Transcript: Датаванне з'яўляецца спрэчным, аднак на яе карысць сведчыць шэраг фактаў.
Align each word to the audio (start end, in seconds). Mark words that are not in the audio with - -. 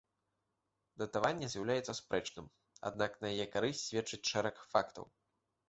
Датаванне 1.01 1.49
з'яўляецца 1.55 1.95
спрэчным, 1.99 2.49
аднак 2.91 3.11
на 3.21 3.27
яе 3.37 3.47
карысць 3.59 3.85
сведчыць 3.87 4.25
шэраг 4.33 4.67
фактаў. 4.77 5.05